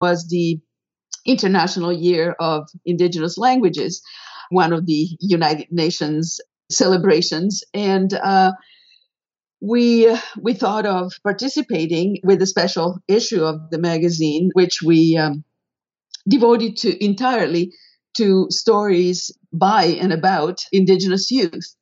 [0.00, 0.60] was the
[1.26, 4.02] International Year of Indigenous Languages,
[4.50, 6.40] one of the United Nations
[6.70, 7.62] celebrations.
[7.74, 8.52] And uh,
[9.60, 15.44] we we thought of participating with a special issue of the magazine, which we um,
[16.28, 17.72] devoted to entirely
[18.16, 21.74] to stories by and about Indigenous youth.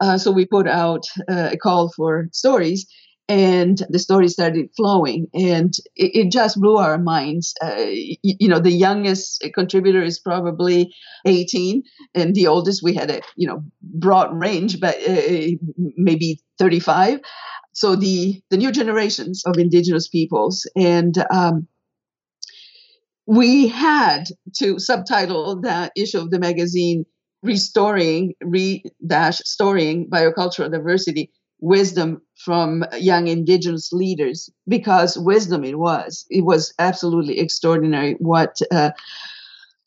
[0.00, 2.86] Uh, so we put out uh, a call for stories,
[3.28, 7.54] and the story started flowing, and it, it just blew our minds.
[7.62, 11.82] Uh, you, you, know, the youngest contributor is probably 18,
[12.14, 15.48] and the oldest we had a you know broad range, but uh,
[15.96, 17.20] maybe 35.
[17.72, 21.66] So the the new generations of Indigenous peoples and um,
[23.26, 24.24] we had
[24.56, 27.04] to subtitle that issue of the magazine
[27.42, 31.30] restoring re dash storing biocultural diversity
[31.64, 38.90] wisdom from young indigenous leaders because wisdom it was it was absolutely extraordinary what uh,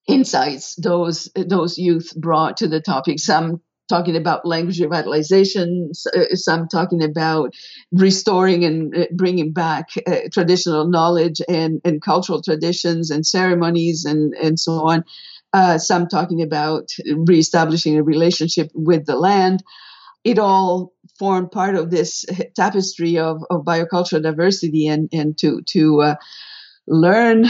[0.08, 6.68] insights those those youth brought to the topic some talking about language revitalization, uh, some
[6.68, 7.54] talking about
[7.92, 14.34] restoring and uh, bringing back uh, traditional knowledge and, and cultural traditions and ceremonies and,
[14.36, 15.04] and so on.
[15.54, 19.64] Uh, some talking about reestablishing a relationship with the land.
[20.26, 26.02] It all formed part of this tapestry of, of biocultural diversity and, and to, to
[26.02, 26.16] uh,
[26.88, 27.46] learn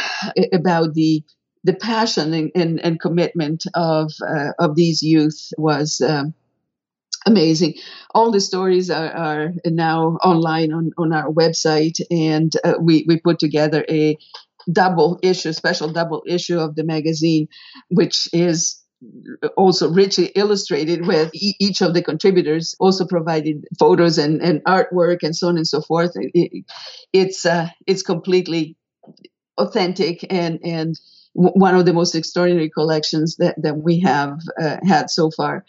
[0.53, 1.23] about the
[1.63, 6.33] the passion and, and, and commitment of uh, of these youth was um,
[7.25, 7.75] amazing.
[8.15, 13.19] All the stories are, are, now online on, on our website, and uh, we we
[13.19, 14.17] put together a
[14.71, 17.47] double issue, special double issue of the magazine,
[17.89, 18.81] which is
[19.55, 25.35] also richly illustrated with each of the contributors also provided photos and, and artwork and
[25.35, 26.63] so on and so forth it,
[27.13, 28.75] it's uh, it's completely
[29.57, 30.95] authentic and and
[31.33, 35.63] one of the most extraordinary collections that, that we have uh, had so far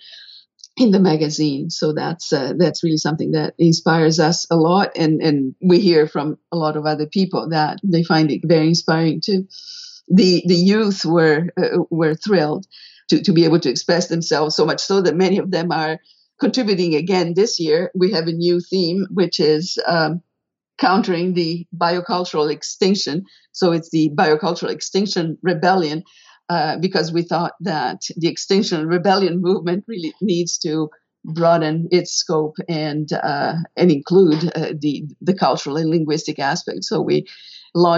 [0.79, 1.69] in the magazine.
[1.69, 6.07] So that's uh, that's really something that inspires us a lot, and and we hear
[6.07, 9.47] from a lot of other people that they find it very inspiring too.
[10.09, 12.67] The the youth were uh, were thrilled
[13.09, 15.99] to to be able to express themselves so much so that many of them are
[16.41, 17.91] contributing again this year.
[17.95, 20.23] We have a new theme, which is um,
[20.79, 23.25] countering the biocultural extinction.
[23.53, 26.05] So it's the biocultural extinction rebellion,
[26.49, 30.89] uh, because we thought that the extinction rebellion movement really needs to
[31.25, 36.89] broaden its scope and uh, and include uh, the the cultural and linguistic aspects.
[36.89, 37.27] So we
[37.75, 37.97] launched